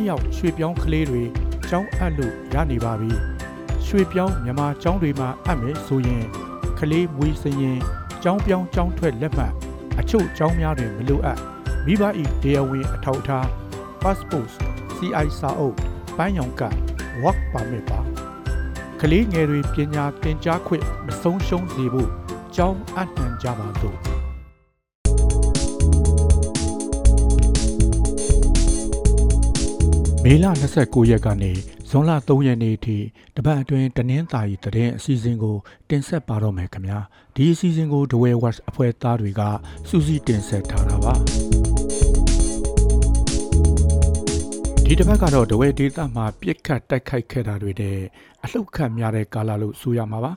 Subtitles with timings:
[0.00, 1.22] ပိုင်းရောက်ရွှေပြောင်းကလေးတွေ
[1.68, 3.12] ကျောင်းအပ်လို့ရနေပါပြီ
[3.86, 6.24] ရွှေပြောင်းမြန်မာကျောင်းတွေမှာအပ်မယ်ဆိုရင်
[6.78, 7.78] ကလေးမွေးစရင်
[8.22, 9.52] ကျောင်းပြောင်းကျောင်းထွက်လက်မှတ်
[9.98, 11.38] အချို့ကျောင်းများတွင်မလိုအပ်
[11.86, 12.02] မိဘ၏
[12.42, 13.46] တရားဝင်အထောက်အထား
[14.02, 14.50] passport
[14.96, 15.76] CI စာအုပ်
[16.16, 16.76] ပိုင်းရောင်ကတ်
[17.22, 18.00] work permit ပါ
[19.00, 22.10] ကလေးငယ်တွေပညာသင်ကြားခွင့်မဆုံးရှုံးစေဖို့
[22.56, 24.09] ကျောင်းအနှံကြပါစို့
[30.24, 30.46] မေလ
[30.78, 31.52] 29ရက်ကနေ
[31.88, 32.96] ဇွန်လ3ရက်နေ့ထိ
[33.36, 35.56] တပတ်အတွင်းတနင်္သာရီတရင်အစီအစဉ်ကို
[35.88, 36.98] တင်ဆက်ပါတော့မယ်ခင်ဗျာ
[37.34, 39.42] ဒီအစီအစဉ်ကိုဒဝဲဝတ်အဖွဲ့သားတွေက
[39.88, 41.14] စူးစီးတင်ဆက်ထားတာပါ
[44.84, 47.98] ဒီတစ်ပတ်ကတော့ဒဝဲဒေတာမှာပြစ်ခတ်တိုက်ခိုက်ခဲ့တာတွေတဲ့
[48.44, 50.32] အလှုပ်ခတ်များတဲ့ကာလလို့ဆိုရမှာပါ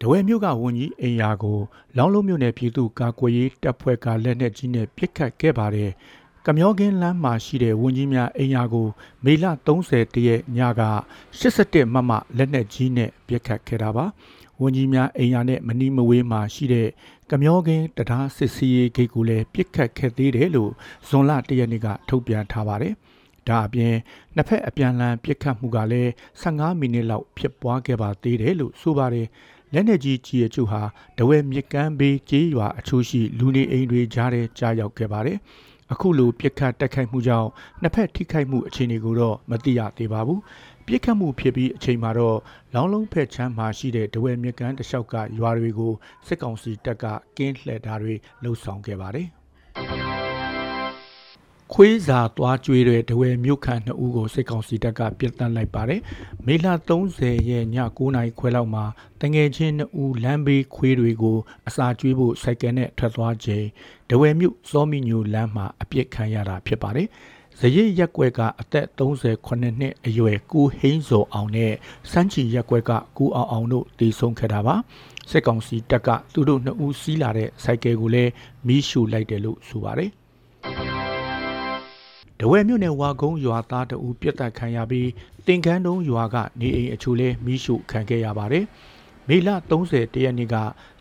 [0.00, 1.58] ဒဝဲမြို့ကဝန်ကြီးအိမ်ယာကို
[1.96, 5.90] လောင်းလုံးမြို့နယ်ပြည်သူ့ကာကွယ်ရေးတပ်ဖွဲ့ကလက်နက်ကြီးနဲ့ပစ်ခတ်ခဲ့ပါတယ်
[6.46, 8.86] ကမျောကင်းလမ်းမှာရှိတဲ့ဝန်ကြီးများအိမ်ယာကို
[9.24, 10.82] မေလ30တရက်ညက
[11.40, 14.04] 87မမလက်နက်ကြီးနဲ့ပစ်ခတ်ခဲ့တာပါ
[14.60, 16.88] ဝန်ကြီးများအိမ်ယာနဲ့မနီမဝေးမှာရှိတဲ့
[17.30, 20.72] ကမျောကင်းတရားစစ်စီရေးဂိတ်ကိုလည်းပစ်ခတ်ခဲ့သေးတယ်လို့
[21.08, 22.94] ဇွန်လ1ရက်နေ့ကထုတ်ပြန်ထားပါတယ်
[23.48, 23.94] ဒါအပြင်
[24.34, 26.10] နှစ်ဖက်အပြန်အလှန်ပစ်ခတ်မှုကလည်း
[26.42, 29.26] 15မိနစ်လောက်ဖြစ်ပွားခဲ့ပါသေးတယ်လို့ဆိုပါတယ်
[29.72, 30.82] လက်နေကြီးကြီးအချို့ဟာ
[31.18, 35.38] တဝဲမြစ်ကမ်းဘေးကျေးရွာအချို့ရှိလူနေအိမ်တွေကြားထဲကြားရောက်ခဲ့ပါတယ်
[35.92, 37.48] အခုလိုပြစ်ခတ်တိုက်ခိုက်မှုကြောင့်
[37.82, 40.40] နှစ်ဖက်ထိခိုက်မှုအခြေအနေကိုတော့မသိရသေးပါဘူး
[40.86, 42.38] ပြစ်ခတ်မှုဖြစ်ပြီးအချိန်မှာတော့
[42.74, 45.92] လောင်းလုံးဖက်ချမ်းမှာရှိတဲ့တဝဲမြကန်းတစ်လျှောက်ကရွာတွေကို
[46.26, 47.04] စစ်ကောင်စီတပ်က
[47.36, 49.28] ကင်းလှည့်တာတွေလှုပ်ဆောင်ခဲ့ပါတယ်
[51.76, 56.00] ခွေးစာသွားကျွေးတဲ့တဝဲမြို့ခန့်နှစ်ဦးကိုစစ်ကောင်စီတပ်ကပြစ်တက်လိုက်ပါတယ်။
[56.46, 56.66] မေလ
[57.08, 58.84] 30ရက်ည9နာရီခွဲလောက်မှာ
[59.22, 63.64] တငယ်ချင်းနှစ်ဦးလမ်းဘေးခွေးတွေကိုအစာကျွေးဖို့စိုက်ကယ်နဲ့ထွက်သွားချိန်
[64.10, 67.08] တဝဲမြို့စောမီညိုလမ်းမှာအပြစ်ခံရတာဖြစ်ပါတယ်။
[67.58, 71.72] ဇရိရက်ကွက်ကအသက်38နှစ်အရွယ်ကိုဟိန်းစော်အောင်နဲ့
[72.10, 74.76] စန်းချီရက်ကွက်ကကိုအောင်အောင်တို့တည်ဆုံခဲ့တာပါ။
[75.30, 78.30] စစ်ကောင်စီတပ်ကသူတို့နှစ်ဦးစီးလာတဲ့စိုက်ကယ်ကိုလည်း
[78.66, 80.12] မီးရှို့လိုက်တယ်လို့ဆိုပါတယ်။
[82.42, 85.08] တဝဲမြို့နယ်ဝါကုန်းရွာသားတဦးပြစ်တက်ခံရပြီး
[85.46, 88.64] တင်ကန်းတုံးရွာကနေအိမ်အချို့လဲမိရှုခံခဲ့ရပါတယ်။
[89.28, 90.56] မေလ30တရက်နေ့က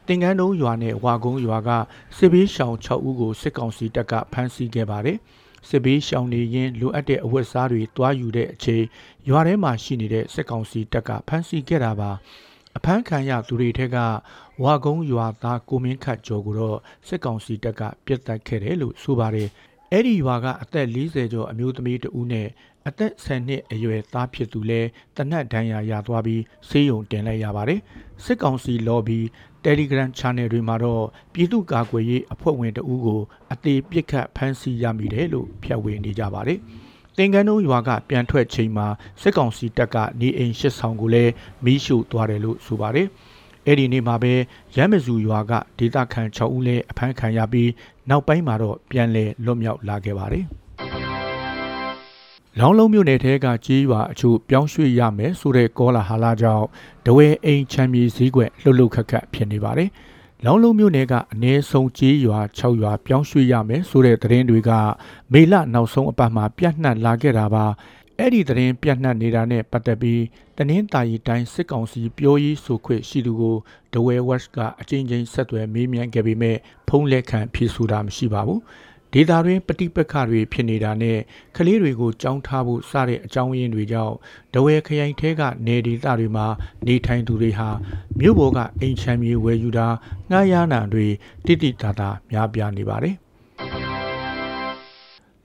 [0.08, 1.70] တင်ကန်းတုံးရွာနဲ့ဝါကုန်းရွာက
[2.18, 5.18] စစ်ဘေးရှောင်6ဦးကိုစစ်ကောင်စီတပ်ကဖမ်းဆီးခဲ့ပါတယ်။
[5.68, 8.84] စစ်ဘေးရှောင်နေရင်လိုအပ်တဲ့အဝတ်စားတွေတွားယူတဲ့အချိန်
[9.30, 12.12] ရွာထဲမှာရှိနေတဲ့စစ်ကောင်စီတပ်ကဖမ်းဆီးခဲ့တာပါ။
[12.78, 13.98] အဖမ်းခံရသူတွေထက်က
[14.64, 19.50] ဝါကုန်းရွာသားကိုမင်းခတ်ကျော်ကိုတော့စစ်ကောင်စီတပ်ကပြစ်တက်ခဲ့တယ်လို့ဆိုပါတယ်။
[19.94, 22.48] အဲ့ဒီရွာကအသက်40ကျော်အမျိုးသမီးတဦးနဲ့
[22.88, 24.82] အသက်10နှစ်အရွယ်သားဖြစ်သူလဲ
[25.16, 27.80] တနတ်ဒဏ်ရာရသွားပြီးဆေးရုံတင်လိုက်ရပါတယ်
[28.24, 29.20] စစ်ကောင်စီ lobby
[29.66, 33.22] Telegram Channel တွေမှာတော့ပြည်သူ့ကာကွယ်ရေးအဖွဲ့ဝင်တဦးကို
[33.54, 36.60] အသေးပစ်ခတ်ဖမ်းဆီးရမိတယ်လို့ဖြတ်ဝေနေကြပါတယ်
[37.18, 38.88] သင်္ကန်းတို့ရွာကပြန်ထွက်ချိန်မှာ
[39.22, 41.32] စစ်ကောင်စီတပ်ကနေအိမ်ရှစ်ဆောင်ကိုလည်း
[41.66, 43.08] မီးရှို့သွားတယ်လို့ဆိုပါတယ်။
[43.68, 44.34] အဲ့ဒီနေ့မှာပဲ
[44.76, 47.70] ရမ်းမဇူရွာကဒေသခံ6ဦးလည်းအဖမ်းခံရပြီး
[48.10, 50.46] နောက်ပိုင်းမှာတော့ပြန်လည်လွတ်မြောက်လာခဲ့ပါတယ်။
[52.60, 56.66] လောင်းလုံးမြို့နယ်ထဲကကြေးရွာအချို့ပြောင်းရွှေ့ရမယ်ဆိုတဲ့ကောလာဟာလာကြောင့်
[57.06, 59.90] ဒဝဲအိမ်ချမ်းမြေစည်းကွက်လှုပ်လှုပ်ခတ်ခတ်ဖြစ်နေပါတယ်။
[60.46, 64.72] လောင်းလုံးမြို့နယ်ကအနည်းဆုံးကြေးရွာ6ရွာပြောင်းရွှေ့ရမယ်ဆိုတဲ့သတင်းတွေက
[65.32, 67.66] မေလနောက်ဆုံးအပတ်မှာပြန့်နှံ့လာခဲ့တာပါ။
[68.20, 70.24] အဲ့ဒီသတင်းပြန့်နှံ့နေတာနဲ့ပတ်သက်ပြီး
[70.58, 73.56] တနင်္သာရီတိုင်းစစ်ကောင်စီပြောရေးဆိုခွင့်ရှိသူကို
[73.94, 76.58] ဒဝဲဝက်ကအချင်းချင်းဆက်သွယ်မေးမြန်းခဲ့ပေမဲ့
[76.88, 78.62] ဖုံးလက်ခံဖြေဆိုတာမရှိပါဘူး
[79.14, 81.20] ဒေတာတွင်ပဋိပက္ခတွေဖြစ်နေတာနဲ့
[81.56, 84.16] ကလေးတွေကိုကြောင်းထားဖို့စတဲ့အကြောင်းရင်းတွေကြောင့်
[84.54, 86.48] ဒဝဲခရိုင်ထဲကနေဒေတာတွေမှာ
[86.88, 87.70] နေထိုင်သူတွေဟာ
[88.20, 89.88] မြို့ပေါ်ကအိမ်ချမ်းမြေဝယ်ယူတာ
[90.30, 91.08] ငှားရမ်းတာတွေ
[91.46, 93.16] တိတိတသာများပြားနေပါတယ်။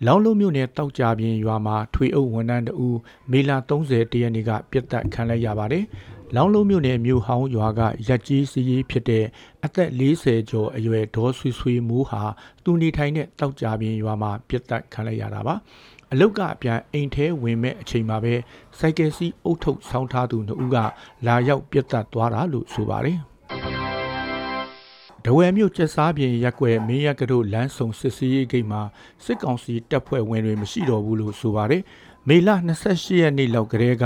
[0.04, 2.98] လောင်းလုံးမြို့နယ်တောက်ကြပြင်းရွာမှာထွေအုပ်ဝန်ထမ်းတဦး
[3.30, 5.84] မေလ30တရက်နေ့ကပြစ်ဒဏ်ခံလိုက်ရပါတယ်။
[6.34, 9.24] လောင်းလုံးမြို့နယ်မြို့ဟောင်းရွာကရက်ကြီးစီးရီးဖြစ်တဲ့
[9.64, 12.22] အသက်40ကျော်အရွယ်ဒေါ်ဆွေဆွေမိုးဟာ
[12.64, 15.54] သူနေထိုင်တဲ့တောက်ကြပြင်းရွာမှာပြစ်ဒဏ်ခံလိုက်ရတာပါ။
[16.12, 18.34] အလုတ်ကအပြန်အိမ်ထဲဝင်မဲ့အချိန်မှာပဲ
[18.78, 20.76] စိုက်ကယ်စီးအုပ်ထုပ်ဆောင်းထားသူနှစ်ဦးက
[21.26, 23.18] လာရောက်ပြစ်ဒဏ်သွားတာလို့ဆိုပါတယ်။
[25.26, 28.82] ဒဝဲမြို့ကျက်စားပြင်ရက်ွယ်မင်းရကတို့လမ်းဆောင်စစ်စီးရေးဂိတ်မှာ
[29.24, 31.82] စစ်ကောင်စီတပ်ဖွဲ့ဝင်တွေမရှိတော့ဘူးလို့ဆိုပါတယ်။
[32.28, 32.48] မေလ
[32.84, 34.04] 28ရက်နေ့လောက်ကလေးက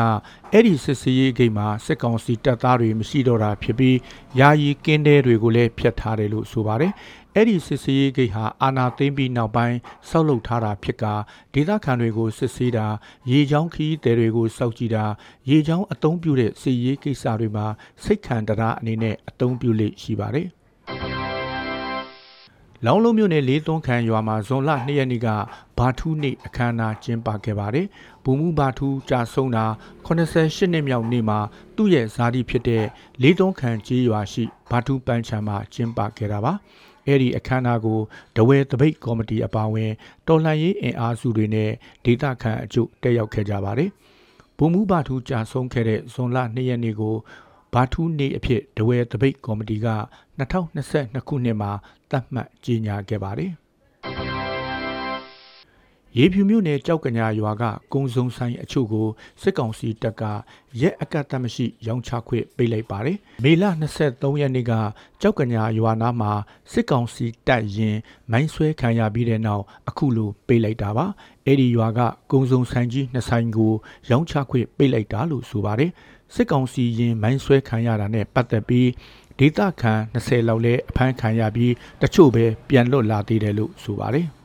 [0.53, 3.97] အဲ့ဒီစစ်စီးရေးဂိတ်မှာစစ်ကောင်စီတပ်သားတွေမရှိတော့တာဖြစ်ပြီး
[4.39, 6.93] ယာယီကင်းတဲတွေကိုလည်းဖျက်ထားတယ်လို့ဆိုပါတယ်။
[7.35, 9.79] အဲ့ဒီစစ်စီးရေးဂိတ်ဟာအာနာသိမ့်ပြီးနောက်ပိုင်း
[10.09, 11.05] ဆောက်လုပ်ထားတာဖြစ်က
[11.55, 12.87] ဒေသခံတွေကိုစစ်ဆေးတာ
[13.31, 15.05] ရေချောင်းခီးတဲတွေကိုစောက်ကြည့်တာ
[15.51, 17.67] ရေချောင်းအုံပြုတဲ့စီရေးကိစ္စတွေမှာ
[18.05, 20.49] စိတ်ခံတရားအနေနဲ့အုံပြုလေ့ရှိပါတယ်။
[22.87, 25.29] လောင်းလုံးမြို့နယ်လေးသွန်းခန်ရွာမှာဇွန်လ2ရက်နေ့က
[25.79, 27.87] ဘာထူးနေ့အခမ်းအနားကျင်းပခဲ့ပါတယ်။
[28.25, 29.65] ဘူမှုဘာထူးကြာဆုံးတာ
[30.07, 31.39] 88နှစ်မြောက်နေ့မှာ
[31.77, 32.85] သူ့ရဲ့ဇာတိဖြစ်တဲ့
[33.23, 36.53] လေးသွန်းခန်ကြီးရွာရှိဘာထူးပန်းချံမှာကျင်းပခဲ့တာပါ။
[37.07, 37.99] အဲ့ဒီအခမ်းအနားကို
[38.37, 39.93] ဒဝဲတပိတ်ကော်မတီအပါအဝင်
[40.27, 41.71] တော်လှန်ရေးအင်အားစုတွေနဲ့
[42.05, 43.91] ဒေသခံအကျို့တက်ရောက်ခဲ့ကြပါတယ်။
[44.57, 47.17] ဘူမှုဘာထူးကြာဆုံးခဲ့တဲ့ဇွန်လ2ရက်နေ့ကို
[47.75, 49.89] ဘာထူးနေ့အဖြစ်ဒဝဲတပိတ်ကော်မတီက
[50.39, 51.71] 2022ခုနှစ်မှာ
[52.11, 53.53] သတ်မှတ်ကြေညာခဲ့ပါတယ်။
[56.19, 57.65] ရေဖြူမြို့နယ်ကြောက်ကညာရွာက
[57.95, 59.09] ကုံစုံဆိုင်အချို့ကို
[59.43, 60.23] စစ်ကောင်စီတပ်က
[60.81, 63.65] ရက်အကန့်အသတ်မရှိ ရောင်းချခွင့်ပေးလိုက်ပါတယ်။မေလ
[64.03, 64.73] 23ရက်နေ့က
[65.21, 66.33] ကြောက်ကညာရွာနားမှာ
[66.73, 67.97] စစ်ကောင်စီတပ်ရင်
[68.31, 71.07] မိုင်းဆွဲခံရပြီးတဲ့နောက်အခုလိုပေးလိုက်တာပါ။
[71.47, 72.01] အဲ့ဒီရွာက
[72.33, 73.73] ကုံစုံဆိုင်ကြီးနှစ်ဆိုင်ကို
[74.11, 75.91] ရောင်းချခွင့်ပေးလိုက်တာလို့ဆိုပါတယ်။
[76.35, 78.89] စစ်ကောင်စီရင်မိုင်းဆွဲခံရတာနဲ့ပတ်သက်ပြီး
[79.39, 81.73] ဒေသခံ20လောက်လဲအဖမ်းခံရပြီး
[82.03, 84.29] တချို့ပဲပြန်လွတ်လာသေးတယ်လို့ဆိုပါတယ်။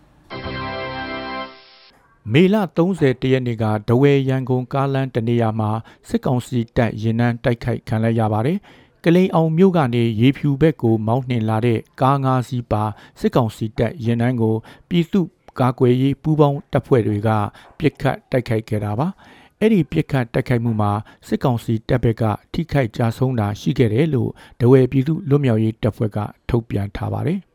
[2.33, 2.56] မေလ
[2.89, 5.69] 30တရက်နေ့ကဒဝဲရန်ကုန်ကားလမ်းတနေရာမှာ
[6.10, 8.57] စစ်ကောင်စီတပ်ရင်နှန်းတိုက်ခိုက်ခံလိုက်ရပါတယ်။
[9.04, 12.83] ကလိန်အောင်မြို့ကနေရေဖြူဘက်ကိုမောင်းနှင်လာတဲ့ကားငါးစီးပါ
[13.19, 14.56] စစ်ကောင်စီတပ်ရင်နှန်းကို
[14.89, 15.22] ပြည်သူ
[15.60, 17.30] ကာကွယ်ရေးပူးပေါင်းတပ်ဖွဲ့တွေက
[17.80, 19.07] ပြစ်ခတ်တိုက်ခိုက်ခဲ့တာပါ။
[19.60, 20.92] အဲ့ဒီပြစ်ခတ်တိုက်ခိုက်မှုမှာ
[21.27, 22.24] စစ်ကောင်စီတပ်ဘက်က
[22.54, 24.30] ထိခိုက်ကြဆုံးတာရှိခဲ့တယ်လို့
[24.60, 26.18] ဒဝဲပြည်သူလွတ်မြောက်ရေးတပ်ဖွဲ့က
[26.50, 27.42] ထုတ်ပြန်ထားပါတယ်။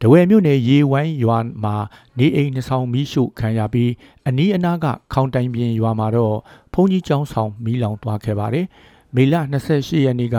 [0.00, 1.76] တဝဲမြို့နယ်ရေဝိုင်းရွာမှာ
[2.18, 3.90] နေအိမ်နှဆောင်မီးရှို့ခံရပြီး
[4.28, 6.36] အနီးအနားကခေါင်တိုင်ပြင်ရွာမှာတော့
[6.72, 8.66] ဘုံကြီးကျောင်းဆောင်မီးလောင်သွားခဲ့ပါတယ်။
[9.14, 9.34] မေလ
[9.70, 10.36] 28ရက်နေ့က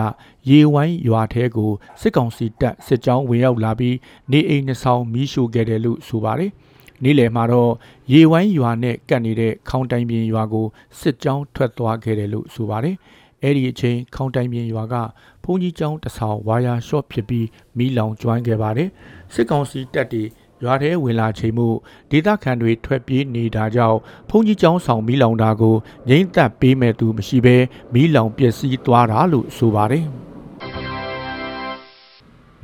[0.49, 1.71] ရေဝိုင်းရွာထဲကို
[2.01, 3.95] စစ်ကောင်စီတပ်စစ်ကြောင်းဝင်ရောက်လာပြီး
[4.31, 6.51] နေအိမ်နှဆောင်မီးရှို့ခဲ့တယ်လို့ဆိုပါတယ်။
[7.03, 7.71] နေ့လယ်မှာတော့
[8.11, 10.67] ရေဝိုင်းရွာနဲ့ကပ်နေတဲ့ခေါင်တိုင်ပြင်ရွာကို
[10.99, 12.95] စစ်ကြောင်းထွက်သွားခဲ့တယ်လို့ဆိုပါတယ်။
[13.43, 14.95] အဲ့ဒီအချိန်ခေါင်တိုင်ပြင်ရွာက
[15.43, 17.47] ဘုံကြီးကျောင်းတဆောင်ဝါယာရှော့ဖြစ်ပြီး
[17.77, 18.89] မီးလောင်ကျွမ်းခဲ့ပါတယ်
[19.33, 20.23] စစ်ကောင်စီတပ်တွေ
[20.63, 21.67] ရွာထဲဝင်လာချိန်မှု
[22.11, 23.99] ဒေသခံတွေထွက်ပြေးနေတာကြောင့်
[24.29, 25.75] ဘုံကြီးကျောင်းဆောင်မီးလောင်တာကို
[26.09, 27.57] ငိမ့်သက်ပေးမဲ့သူမရှိဘဲ
[27.93, 30.05] မီးလောင်ပျက်စီးသွားတာလို့ဆိုပါတယ်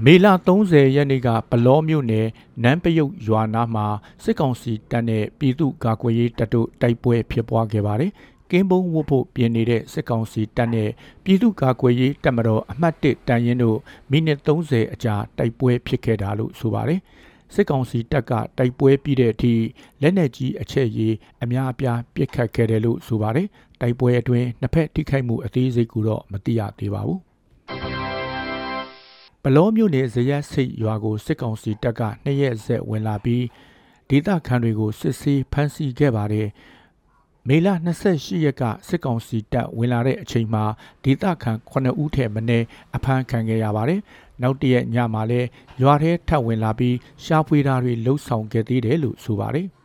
[0.06, 0.28] မေလ
[0.62, 2.28] 30ရက်နေ့ကပလောမြို့နယ်
[2.64, 3.86] နန်းပယုတ်ရွာနာမှာ
[4.24, 8.12] စစ်ကောင်စီတပ်နဲ့ပြည်သူ့ကာကွယ်ရေးတပ်တို့တိုက်ပွဲဖြစ်ပွားခဲ့ပါတယ်
[8.52, 10.90] ကင်းဘုံဝတ်ဖို့ပြင်နေတဲ့စစ်ကောင်စီတပ်နဲ့
[11.24, 13.78] ပြည်သူ့ကာကွယ်ရေးတပ်မတော်အမှတ်1တန်ရင်တို့
[14.12, 17.00] မိနစ်30အကြာတိုက်ပွဲဖြစ်ခဲ့တာလို့ဆိုပါတယ်
[17.54, 19.54] စစ်ကောင်စီတပ်ကတိုက်ပွဲပြီးတဲ့အထိ
[20.02, 23.48] လက်နက်ကြီးအချက်ကြီးအများအပြားပစ်ခတ်ခဲ့တယ်လို့ဆိုပါတယ်
[23.82, 27.20] တိုက်ပွဲအတွင်းနှစ်ဖက်ထိခိုက်မှုအသေးစိတ်ကိုတော့မသိရသေးပါဘူး
[29.44, 33.46] ပလောမြို့နယ်ဇရက်စိတ်ရွာကိုစစ်ကောင်စီတပ်ကနှစ်ရက်ဆက်ဝင်လာပြီး
[34.10, 36.48] ဒေသခံတွေကိုစစ်ဆေးဖမ်းဆီးခဲ့ပါတယ်
[37.48, 37.68] မေလ
[38.06, 40.64] 28ရက်ကစစ်ကောင်စီတပ်ဝင်လာတဲ့အချိန်မှာ
[41.04, 42.66] ဒေသခံ9ဦးထဲမနည်း
[42.96, 44.00] အဖမ်းခံခဲ့ရပါတယ်။
[44.42, 45.48] နောက်တရက်ညမှာလည်း
[45.82, 49.68] ရွာထဲထပ်ဝင်လာပြီးရှားဖွေတာတွေလှုပ်ဆောင်ခဲ့သေးတယ်လို့ဆိုပါတယ်။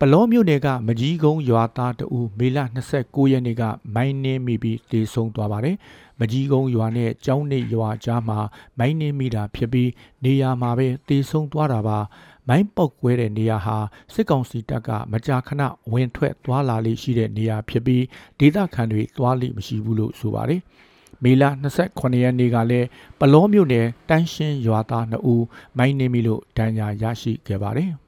[0.00, 2.58] ပလောမြို့နယ်ကမကြီးကုန်းရွာသားတဦးမေလ
[2.96, 3.62] 29ရက်နေ့က
[3.94, 5.76] မိုင်းနှင်းမိပြီးတေဆုံးသွားပါတယ်။
[6.20, 8.38] မကြီးကုန်းရွာနဲ့ကျောင်းနေရွာကြားမှာ
[8.78, 9.90] မိုင်းနှင်းမိတာဖြစ်ပြီး
[10.24, 11.98] နေရာမှာပဲတေဆုံးသွားတာပါ။
[12.48, 13.76] မိုင်းပေါက်ကွဲတဲ့နေရာဟာ
[14.14, 15.62] စစ်ကောင်စီတပ်ကမကြာခဏ
[15.92, 18.04] ဝင်ထွက်သွားလာလေးရှိတဲ့နေရာဖြစ်ပြီး
[18.38, 20.60] ဒေသခံတွေသွားလိမရှိဘူးလို့ဆိုပါတယ်။
[21.22, 21.44] မေလ
[21.82, 22.86] 28ရက်နေ့ကလည်း
[23.18, 25.44] ပလောမြို့နယ်တန်းရှင်းရွာသား2ဦး
[25.78, 27.90] မိုင်းနေပြီလို့ဒဏ်ရာရရှိခဲ့ပါတယ်။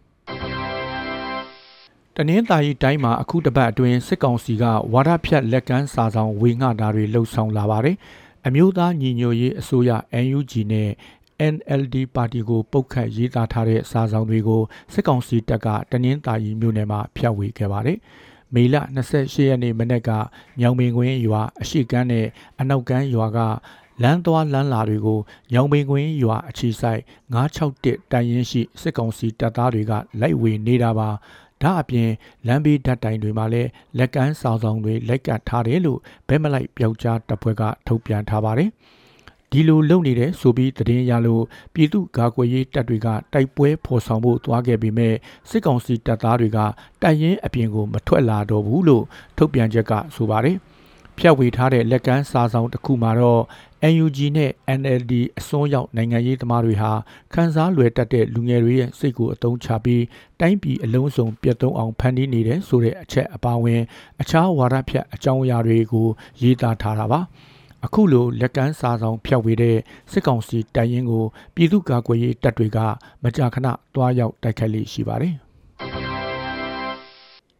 [2.16, 7.96] တနင်္သာရီတိုင်းမှာအခုတပတ်အတွင်းစစ်ကောင်စီကဝါဒဖြတ်လက်ကမ်းစာဆောင်ဝေငှတာတွေလှုပ်ဆောင်လာပါတယ်။
[8.46, 9.90] အမျိုးသားညီညွတ်ရေးအစိုးရ
[10.24, 10.90] NUG နဲ့
[11.54, 17.98] NLD ပါတီကိုပုတ်ခတ်ရေးသားထားတဲ့စာဆောင်တွေကိုစစ်ကောင်စီတပ်ကတနင်္သာရီမြို့နယ်မှာဖျက်ဝေခဲ့ပါတယ်။
[18.54, 18.76] မေလ
[19.10, 20.10] 28ရက်နေ့မနေ့က
[20.60, 22.26] ညောင်ပင်ကွင်းရွာအရှိကမ်းနဲ့
[22.60, 23.38] အနောက်ကမ်းရွာက
[24.02, 25.20] လမ်းသွားလမ်းလာတွေကို
[25.52, 27.00] ညောင်ပင်ကွင်းရွာအခြေဆိုင်
[27.34, 31.08] 961တိုင်ရင်ရှိစစ်ကောင်စီတပ်သားတွေကလိုက်ဝေနေတာပါ
[31.62, 32.10] ဒါအပြင်
[32.46, 33.68] လမ်းဘေးဓာတ်တိုင်တွေမှာလည်း
[33.98, 38.70] လက်ကမ်းဆောင်ဆောင်တွေလိုက်ကတ်ထားတယ်လို့ဘဲမလိုက်ပြောက်ကြားတပ်ဖွဲ့ကထုတ်ပြန်ထားပါတယ်။
[39.52, 41.42] ဒီလိုလုပ်နေတဲ့ဆိုပြီးသတင်းရလို့
[41.74, 45.14] ပြည်သူ့ကာကွယ်ရေးတပ်တွေကတိုက်ပွဲဖော်ဆောင်ဖို့သွားခဲ့ပေမဲ့
[45.48, 46.58] စစ်ကောင်စီတပ်သားတွေက
[47.02, 49.04] တိုက်ရင်အပြင်ကိုမထွက်လာတော့ဘူးလို့
[49.36, 50.56] ထုတ်ပြန်ချက်ကဆိုပါတယ်။
[51.18, 53.42] ဖြတ်ဝေထားတဲ့လက်ကမ်းစာဆောင်တစ်ခုမှာတော့
[53.92, 54.50] NUG နဲ့
[54.80, 56.92] NLD အစွန်းရောက်နိုင်ငံရေးသမားတွေဟာ
[57.32, 60.04] ခန်းစားလွယ်တက်တဲ့လူငယ်တွေရဲ့စိတ်ကိုအတုံးချပြီး
[60.40, 63.82] တိုင်းပြည်အလုံးစုံပြတ်သုံးအောင်ဖန်တီးနေတဲ့ဆိုတဲ့အချက်အပါအဝင်
[64.20, 66.08] အခြားဝါဒဖြတ်အကြောင်းအရာတွေကို
[66.42, 67.20] ရေးသားထားတာပါ။
[67.84, 69.76] အခုလိုလက်ကမ်းစာဆောင်ဖျောက်ဝေတဲ့
[70.12, 72.78] စစ်ကောင်စီတိုင်ရင်ကိုပြည်သူ့ကာကွယ်ရေးတပ်တွေက
[73.22, 75.34] မကြာခဏတွားရောက်တိုက်ခိုက်လိရှိပါတယ်။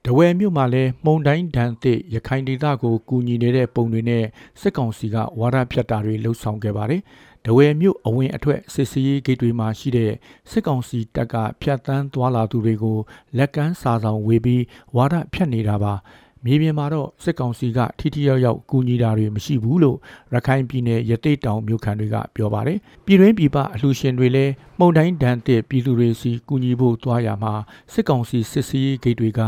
[0.04, 4.24] ဒတဝယ်မြို့မှာလည်းမုံတိုင်းဒဏ်သစ်ရခိုင်ဒေသကိုကူညီနေတဲ့ပုံတွေနဲ့
[4.60, 7.02] စစ်ကောင်စီကဝါဒဖြတ်တာတွေလှုပ်ဆောင်ခဲ့ပါတယ်။
[7.46, 10.12] တဝယ်မြို့အဝင်အထွက်စစ်စီးရေးဂိတ်တွေမှာရှိတဲ့
[10.50, 12.98] စစ်ကောင်စီတပ်ကဖြတ်တန်းသွားလာသူတွေကို
[13.38, 14.62] လက်ကမ်းစာဆောင်ဝေပြီး
[14.96, 15.94] ဝါဒဖြတ်နေတာပါ။
[16.44, 19.98] မြေပြင်မှာတော့စစ်ကောင်စီကထိထိရောက်ရောက်ကူညီတာတွေမရှိဘူးလို့
[20.34, 27.54] ရခိုင်ပြည်နယ်ရသေးတောင်မြို့ခံတွေကပြောပါတယ်။ပြည်တွင်းပြည်ပအလှူရှင်တွေလည်းမှုန်တိုင်းဒဏ်သစ်ပြည်သူတွေစီကူညီဖို့သွားရမှာ
[27.92, 29.40] စစ်ကောင်စီစစ်စီးဂိတ်တွေက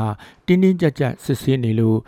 [0.46, 1.98] တင်းတင်းကြပ်ကြပ်စစ်ဆေးနေလို့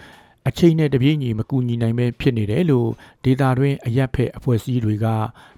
[0.48, 2.88] အချိန်နဲ့တပြေးညီမကူညီနိုင်ပဲဖြစ်နေတယ်လို့
[3.24, 5.06] ဒေတာတွင်အရက်ဖက်အဖွဲ့အစည်းတွေက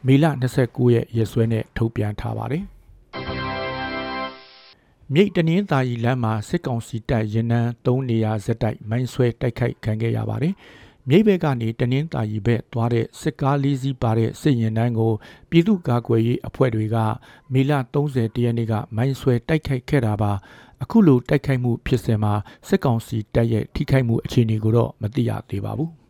[0.06, 0.24] မေလ
[0.60, 2.64] 29ရက်ရက်စွဲနဲ့ထုတ်ပြန်ထားပါတယ်။
[5.12, 10.54] မြိတ်တနင်္သာရီလမ်းမှာစစ်ကောင်စီတပ်ရင်နှန်း၃နေရာဇက်တိုက်မိုင်းဆွဲတိုက်ခိုက်ခံခဲ့ရပါတယ်။
[11.08, 15.12] မြိတ်ဘက်ကနေတနင်္သာရီဘက်သွားတဲ့စစ်ကားလေးစီးပါတဲ့စစ်ရင်နှန်းကို
[15.50, 16.96] ပြည်သူ့ကာကွယ်ရေးအဖွဲ့တွေက
[17.52, 20.32] မေလ30တရက်နေ့ကမိုင်းဆွဲတိုက်ခိုက်ခဲ့တာပါ။
[20.82, 22.34] အခုလိုတိုက်ခိုက်မှုဖြစ်စဉ်မှာ
[22.68, 25.92] စစ်ကောင်စီတပ်ရဲ့ထိခိုက်မှုအခြေအနေကိုတော့မသိရသေးပါဘူး။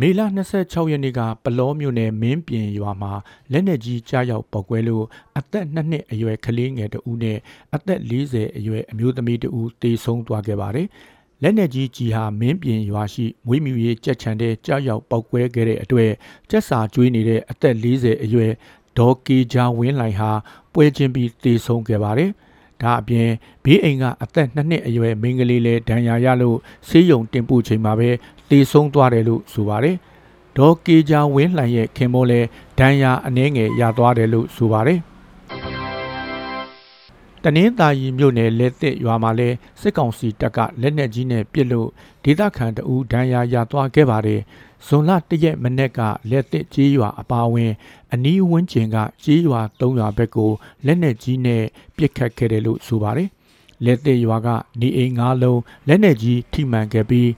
[0.00, 0.20] မေလ
[0.56, 3.12] 26ရက်နေ့ကပလောမြို့နယ်မင်းပြင်ရွာမှာ
[3.52, 5.04] လက်နက်ကြီးကြားရောက်ပောက်ကွဲလို့
[5.38, 7.38] အသက်2နှစ်အရွယ်ကလေးငယ်တဦးနဲ့
[7.74, 10.86] အသက်40အရွယ်အမျိုးသမီးတဦးတေဆုံးသွားခဲ့ပါတယ်။
[11.42, 16.10] လက်နက်ကြီးကြီးဟာမင်းပြင်ရွာရှိမွေးမြူရေးကြက်ချန်တဲ့ကြားရောက်ပောက်ကွဲခဲ့တဲ့အတွက်
[16.50, 18.52] ကြက်စာကျွေးနေတဲ့အသက်40အရွယ်
[18.98, 20.30] ဒေါ်ကီဂျာဝင်းလိုင်ဟာ
[20.72, 22.30] ပွဲချင်းပြီးတေဆုံးခဲ့ပါတယ်။
[22.82, 23.28] ဒါအပြင်
[23.64, 26.56] ဘေးအိမ်ကအသက်2နှစ်အရွယ်မိန်းကလေးလည်းဒဏ်ရာရလို့
[26.88, 28.10] ဆေးရုံတင်ပို့ချိန်မှာပဲ
[28.52, 29.96] တေဆုံးသွားတယ်လို့ဆိုပါတယ်။
[30.56, 35.00] ဒေါ်ကေဂျာဝင်းလှန်ရဲ့ခင်မိုးလည်းဒဏ်ရာအနှဲငယ်ရသွားတယ်လို့ဆိုပါတယ်။
[37.42, 39.48] တနင်္သာရီမြို့နယ်လက်သစ်ရွာမှာလဲ
[39.80, 41.88] စစ်ကောင်စီတပ်ကလက်နက်ကြီးနဲ့ပစ်လို့
[42.24, 44.40] ဒေသခံတအူဒဏ်ရာရသွားခဲ့ပါတယ်။
[44.86, 47.72] ဇွန်လ၁ရက်မနေ့ကလက်သစ်ကြီးရွာအပါအဝင်
[48.12, 50.50] အနီးဝန်းကျင်ကကြီးရွာ၃ရွာဘက်ကို
[50.86, 51.62] လက်နက်ကြီးနဲ့
[51.96, 53.28] ပစ်ခတ်ခဲ့တယ်လို့ဆိုပါတယ်။
[53.84, 54.48] လက်သစ်ရွာက
[54.80, 57.28] နေအိမ်၅လုံးလက်နက်ကြီးထိမှန်ခဲ့ပြီး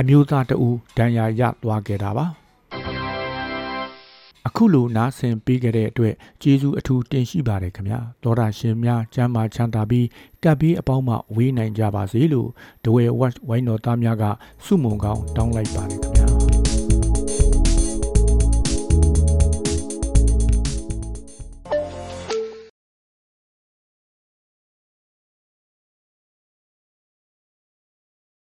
[0.00, 2.26] အမျိုးသားတအူဒဏ်ရာရသွားခဲ့တာပါ။
[4.48, 10.06] အခုလိုနားဆင်ပေးကြတဲ့အတွက်ကျေးဇူးအထူးတင်ရှိပါတယ်ခင်ဗျာသောတာရှင်များကျမ်းမာချမ်းသာပြီး
[10.42, 12.48] ကပ်ပြီးအပေါင်းမှဝေးနိုင်ကြပါစေလို့
[12.84, 14.24] ဒဝဲဝက်ဝိုင်းတော်သားများက
[14.64, 16.17] စုမုံကောင်းတောင်းလိုက်ပါတယ်ခင်ဗျာ